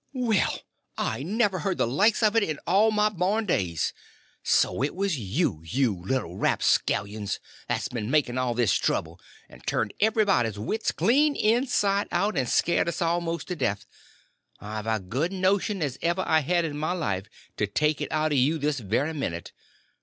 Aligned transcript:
"Well, 0.13 0.57
I 0.97 1.21
never 1.21 1.59
heard 1.59 1.77
the 1.77 1.85
likes 1.85 2.23
of 2.23 2.35
it 2.35 2.41
in 2.41 2.57
all 2.65 2.89
my 2.89 3.09
born 3.09 3.45
days! 3.45 3.93
So 4.41 4.83
it 4.83 4.95
was 4.95 5.19
you, 5.19 5.61
you 5.63 5.93
little 5.95 6.39
rapscallions, 6.39 7.39
that's 7.67 7.89
been 7.89 8.09
making 8.09 8.39
all 8.39 8.55
this 8.55 8.73
trouble, 8.73 9.19
and 9.47 9.63
turned 9.67 9.93
everybody's 9.99 10.57
wits 10.57 10.91
clean 10.91 11.35
inside 11.35 12.07
out 12.11 12.35
and 12.35 12.49
scared 12.49 12.87
us 12.87 12.99
all 12.99 13.21
most 13.21 13.47
to 13.49 13.55
death. 13.55 13.85
I've 14.59 14.87
as 14.87 15.01
good 15.01 15.31
a 15.31 15.35
notion 15.35 15.83
as 15.83 15.99
ever 16.01 16.23
I 16.25 16.39
had 16.39 16.65
in 16.65 16.79
my 16.79 16.93
life 16.93 17.27
to 17.57 17.67
take 17.67 18.01
it 18.01 18.11
out 18.11 18.31
o' 18.31 18.35
you 18.35 18.57
this 18.57 18.79
very 18.79 19.13
minute. 19.13 19.51